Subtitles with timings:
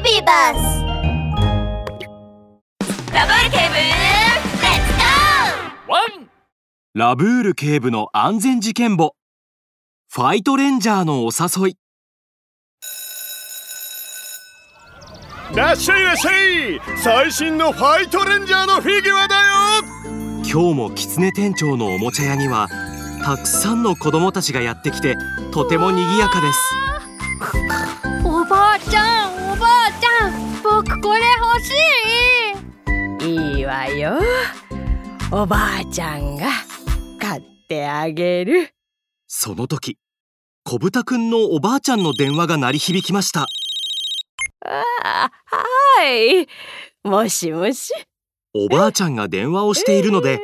[0.00, 0.84] ビバス
[3.12, 4.92] ラブール警部レッツ
[5.86, 6.30] ゴワン
[6.94, 9.14] ラブール警部の安全事件簿。
[10.10, 11.78] ファイトレンジャーのお誘い。
[15.54, 19.42] らっしゃいらっしゃい最新のファイトレンジャーのフィギュアだよ。
[20.44, 22.68] 今日も狐店長のおもちゃ屋には
[23.24, 25.16] たくさんの子供たちがやってきて
[25.50, 26.87] とても賑やかです
[35.30, 36.46] おばあちゃんが
[37.20, 38.70] 買ってあげる。
[39.26, 39.98] その時
[40.64, 43.46] 小豚くんのおばあちゃんの電話が鳴り響きました。
[44.64, 46.48] あはい。
[47.06, 47.92] もしもし。
[48.54, 50.40] おばあちゃんが電話をしているので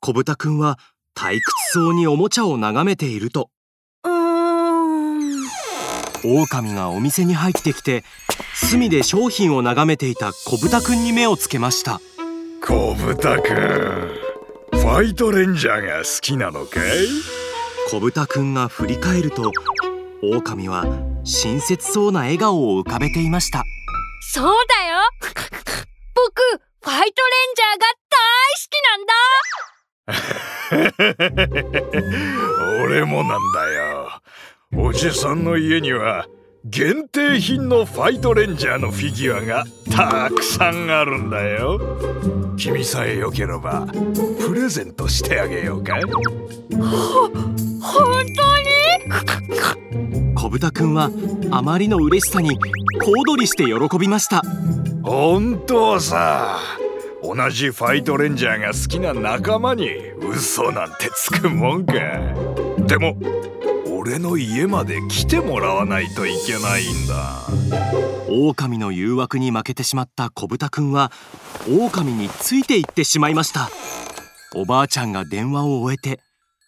[0.00, 0.78] 小豚くんは
[1.16, 3.48] 退屈そうにおもちゃを眺めていると。
[4.04, 5.46] うーん。
[6.24, 8.04] 狼がお店に入ってきて
[8.52, 12.02] 隅で商品を眺めていた小豚くんに目をつけました。
[12.60, 14.25] 小豚くん
[14.96, 17.06] ファイトレンジャーが好きなのかい？
[17.90, 19.52] 小豚くんが振り返ると
[20.22, 20.86] 狼は
[21.22, 23.62] 親切そうな笑顔を浮かべていました。
[24.32, 24.96] そうだよ。
[26.14, 26.40] 僕
[26.80, 27.96] ファイトレンジャーが
[32.82, 34.22] 俺もなんだよ。
[34.78, 36.26] おじさんの家には
[36.68, 41.78] 限定品のファイトレンジャーのフィギュアがたくさんあるんだよ。
[42.56, 45.94] 君さえよければプレゼントしてあげようか？
[45.94, 46.24] 大好き
[46.74, 48.42] 本当
[50.24, 50.34] に？
[50.34, 51.10] 小豚くんは
[51.52, 52.58] あまりの嬉しさに
[53.00, 54.42] 小躍りして喜びました。
[55.04, 56.58] 本当さ。
[57.22, 61.94] 同じファイトレンジャーが好きな仲間に嘘なんてつくもんか。
[62.86, 63.16] でも
[64.06, 67.42] 俺の家まで来てもらわないといけないんだ。
[68.28, 71.10] 狼の誘惑に負けてしまった小豚くんは
[71.68, 73.68] 狼についていってしまいました。
[74.54, 76.20] おばあちゃんが電話を終えて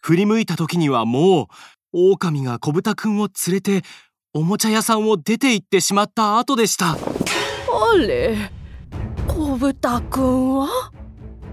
[0.00, 1.50] 振り向いた時にはも
[1.92, 3.82] う狼が小豚くんを連れて
[4.32, 6.92] おもちゃ屋さんを出て行ってしまった後でした。
[6.92, 6.96] あ
[7.98, 8.50] れ？
[9.28, 10.90] 小豚くんは？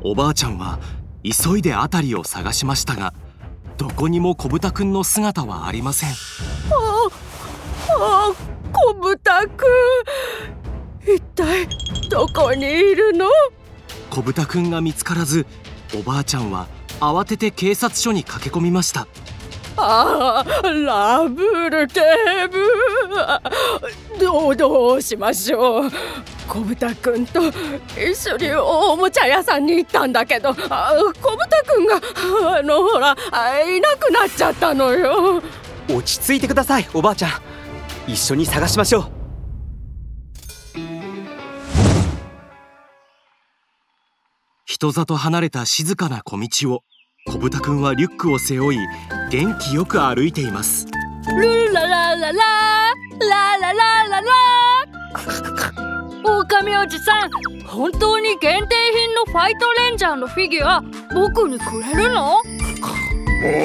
[0.02, 0.80] おばあちゃんは
[1.24, 3.23] 急いで辺りを探しましたがど
[3.96, 6.10] こにも小豚くんの姿はありません。
[6.10, 6.14] あ
[7.90, 8.34] あ
[8.72, 9.68] 小豚くん。
[11.04, 11.68] 一体
[12.10, 13.28] どこにいるの？
[14.10, 15.46] 小豚くんが見つからず
[15.98, 16.68] おばあちゃんは
[17.00, 19.08] 慌てて警察署に駆け込みました。
[19.76, 22.02] ああラブール警
[22.48, 22.64] 部。
[24.20, 25.92] どうどうしましょう
[26.48, 27.42] 小豚くんと
[27.98, 31.96] 一緒におもちゃ屋さんに行ったんだけどあ小豚くんが
[32.60, 35.42] あのほらあいなくなっちゃったのよ。
[35.90, 37.32] 落ち着いてくださいおばあちゃん。
[38.08, 39.12] 一緒に探しましょう。
[44.66, 46.84] 人里離れた静かな小道を
[47.26, 48.80] 小豚くんはリュックを背負い
[49.30, 50.88] 元気よく歩いています。
[51.38, 53.74] ルラララララララ
[54.10, 54.32] ララ
[56.24, 57.30] 狼おじさん
[57.66, 60.82] 本当に限定品のファイトレンジャーのフィギュア
[61.14, 62.42] 僕にくれるの？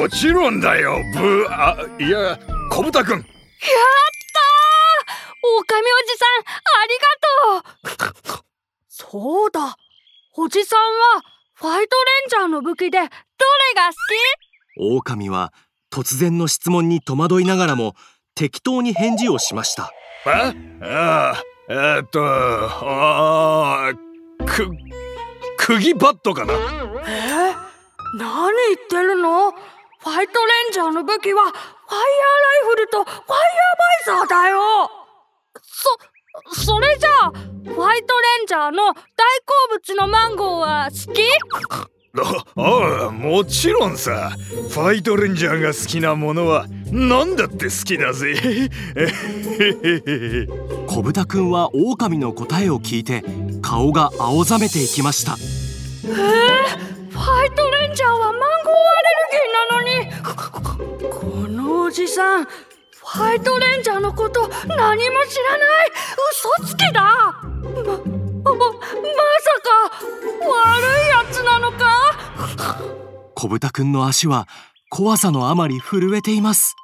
[0.00, 2.38] もちろんだよブーあいや
[2.70, 5.14] 小豚くんやったー！
[5.60, 6.42] 狼おじさん
[6.82, 8.42] ありがとう！
[8.88, 9.76] そうだ。
[10.36, 11.22] おじさんは
[11.54, 11.86] ファイトレン
[12.28, 13.90] ジャーの武器でどれが
[14.76, 15.52] 好狼は
[15.92, 17.94] 突然の質問に戸惑いながらも
[18.34, 19.90] 適当に返事をしました。
[20.26, 20.52] あ
[20.82, 23.96] あえーっとあー
[24.44, 24.70] く
[25.58, 26.54] 釘バットかな？
[26.54, 26.60] きえ
[28.16, 28.26] 何言
[28.74, 29.50] ってるの？
[29.52, 31.54] ファイトレンジャーの武器はファイヤーライ
[32.70, 33.22] フルとファイヤー
[34.06, 34.56] バイザーだよ！
[35.62, 35.90] そ
[36.64, 37.94] それじゃあファイトレ
[38.44, 38.98] ンジャーの大好
[39.72, 41.20] 物のマンゴーは好き？
[42.56, 44.30] ああもちろんさ。
[44.70, 48.34] ファイトレンジャーが好きなものは何だって好きだぜ
[50.98, 53.22] 小豚くんは狼の答えを聞いて
[53.62, 55.36] 顔が青ざめていきました。
[55.36, 55.46] ファ
[57.46, 65.92] イトレンジャーはマンゴーアレルギーなのにこのおじさんファイトレンジャーのこと何も知らない
[66.32, 67.00] 嘘つきだ！
[67.04, 68.02] ま、ま、まさ
[69.62, 69.70] か
[70.48, 72.82] 悪いやつなのか？
[73.36, 74.48] 小豚くんの足は
[74.90, 76.74] 怖さのあまり震えています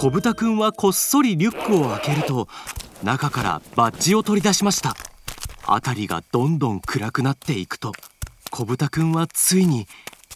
[0.00, 2.48] 小豚くんはこっそりリュックを開けると
[3.02, 4.96] 中からバッジを取り出しました。
[5.66, 7.92] 辺りがどんどん暗くなっていくと
[8.50, 9.86] 小豚くんはついに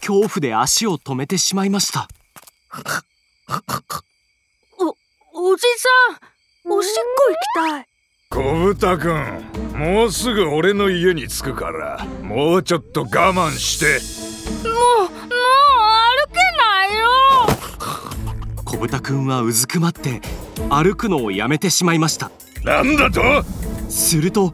[0.01, 2.07] 恐怖で足を止めてしまいました。
[5.33, 5.89] おおじさ
[6.69, 7.23] んおしっこ
[7.57, 7.87] 行きたい。
[8.29, 13.99] 小豚くんもうすぐ俺の家に着くからもうちょっと我慢して。
[14.69, 15.17] もうもう歩
[16.27, 17.09] けないよ
[18.75, 20.19] 小豚くんはうずくまって
[20.69, 22.29] 歩くのをやめてしまいました。
[22.61, 23.21] なんだと？
[23.89, 24.53] すると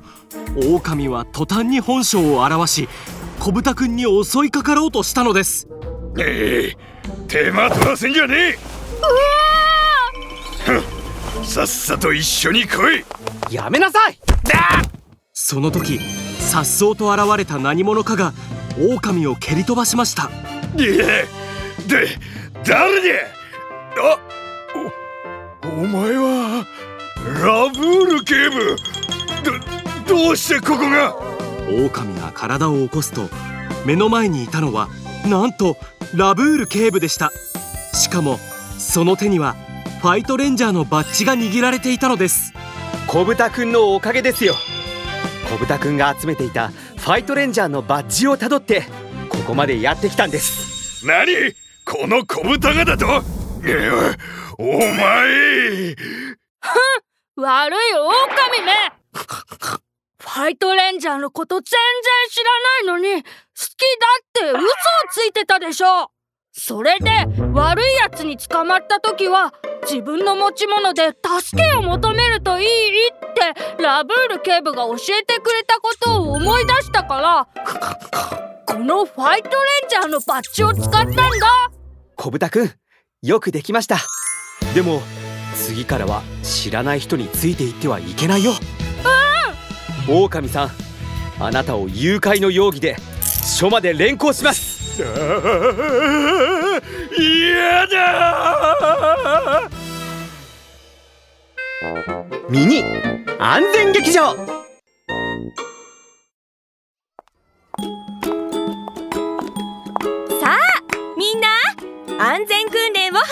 [0.56, 2.88] 狼は途端に本性を現し
[3.40, 5.68] 小豚くんに襲いかかろうとしたのです。
[6.20, 6.78] ええ
[7.28, 8.60] 手間取らせんじゃねえ。
[10.66, 13.04] ふんさっさと一緒に来い。
[13.50, 14.20] やめなさい！
[15.34, 16.00] その時
[16.52, 18.34] 颯爽と現れた何者かが
[18.78, 20.30] 狼を蹴り飛ばしました。
[20.78, 21.08] いや
[21.88, 22.20] で
[22.64, 23.41] 誰で？
[23.98, 24.18] あ
[25.66, 26.66] おお前は
[27.44, 28.76] ラブール警部。
[30.08, 31.16] どどうしてここが？
[31.70, 33.30] 狼が体を起こすと
[33.86, 34.90] 目の前にいたのは
[35.26, 35.78] なんと
[36.16, 37.32] ラブール警部でした。
[37.94, 38.38] しかも
[38.78, 39.56] その手には
[40.02, 42.54] ファイトレンジャーのバッジが握られていたのです。
[43.08, 44.56] 小豚くんのおかげですよ。
[45.50, 48.84] 小豚くんが集めていたファイトレンジャーのバッジをたどって
[49.30, 51.06] ここまでやってきたんです。
[51.06, 51.54] 何？
[51.84, 53.41] この小豚がだと？
[54.58, 55.96] お前。
[57.36, 58.74] 悪い狼め。
[60.20, 61.80] ファイトレンジャーのこと全然
[62.30, 62.44] 知ら
[62.96, 64.62] ないのに好きだって嘘を
[65.12, 66.12] ついてたでしょ。
[66.54, 67.10] それで
[67.54, 69.54] 悪いやつに捕まった時は
[69.84, 72.68] 自分の持ち物で助けを求めるといい
[73.10, 77.48] ってラブール警部が教えてくれたことを思い出したから。
[78.66, 81.22] このファイトレンジャーのバッジを使ったんだ。
[82.16, 82.81] 小豚くん
[83.24, 83.98] よくできました。
[84.74, 85.04] でも
[85.54, 88.54] 次からは知らない人についていってはいけないよ。
[90.10, 90.24] うん。
[90.24, 90.72] 狼さん
[91.40, 92.96] あなたを誘拐の容疑で
[93.46, 95.04] 署まで連行します。
[97.20, 99.70] 嫌だ
[102.50, 102.84] ミニ
[103.38, 104.51] 安全劇場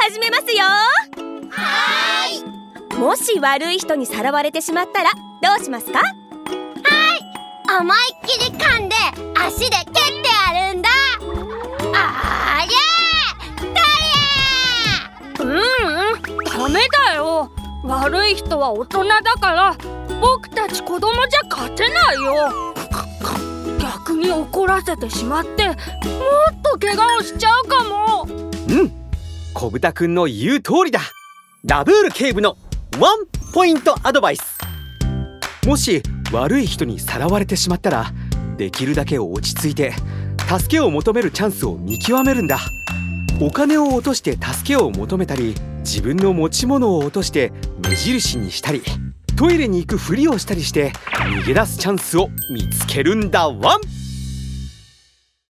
[0.01, 0.63] 始めますよ。
[0.63, 2.97] はーい。
[2.97, 5.11] もし悪い人にさらわれてしまったら
[5.41, 5.99] どうしますか？
[5.99, 6.15] はい。
[7.81, 8.95] 思いっきり噛んで
[9.35, 10.01] 足で蹴って
[10.53, 10.89] やるんだ。
[11.93, 16.45] ありゃーううん。
[16.45, 17.51] ダメだよ。
[17.83, 19.75] 悪い人は大人だから
[20.21, 22.53] 僕たち子供じゃ勝てないよ。
[23.81, 25.75] 逆に怒らせてしまってもっ
[26.63, 28.25] と怪我をしちゃうかも。
[28.69, 29.08] うん
[29.53, 30.99] 小豚くんの言う通りだ。
[31.65, 32.57] ラブール警部の
[32.99, 34.59] ワンポイントアドバイス。
[35.65, 36.01] もし
[36.31, 38.13] 悪い人にさらわれてしまったら
[38.57, 39.93] できるだけ落ち着いて
[40.47, 42.59] 助けを求めるチャンスを見極めるんだ。
[43.41, 47.51] お金を落として助けを求めたり自分の持ち物を落として
[47.81, 48.83] 目印にしたり
[49.37, 53.47] トイレに行くふりをしたりして逃げ出すチャンスを見つけるんだ。
[53.47, 53.81] ワン